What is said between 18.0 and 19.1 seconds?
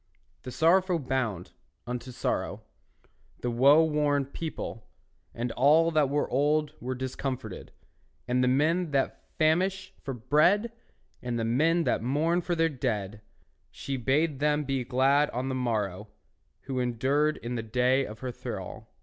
of her thrall.